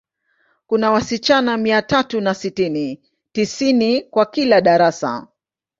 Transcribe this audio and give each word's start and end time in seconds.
Kuna 0.67 0.91
wasichana 0.91 1.57
mia 1.57 1.81
tatu 1.81 2.21
na 2.21 2.33
sitini, 2.33 3.01
tisini 3.31 4.01
kwa 4.01 4.25
kila 4.25 4.61
darasa. 4.61 5.27